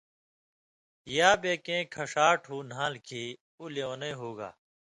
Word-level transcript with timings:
یا 1.17 1.29
بے 1.41 1.53
کېں 1.65 1.83
کھشاٹ 1.93 2.39
ہُو 2.49 2.57
نھال 2.71 2.93
کھیں 3.07 3.29
اُو 3.59 3.65
لېونئ 3.73 4.13
ہُوگا 4.19 4.49